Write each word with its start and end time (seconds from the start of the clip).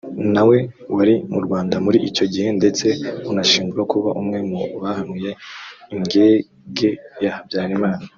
na 0.33 0.41
we 0.49 0.57
wari 0.95 1.15
mu 1.33 1.39
Rwanda 1.45 1.75
muri 1.85 1.97
icyo 2.09 2.25
gihe 2.33 2.49
ndetse 2.59 2.85
unashinjwa 3.31 3.81
kuba 3.91 4.09
umwe 4.21 4.39
mu 4.49 4.61
bahanuye 4.81 5.31
ingege 5.93 6.87
ya 7.23 7.31
Habyarimana 7.37 8.05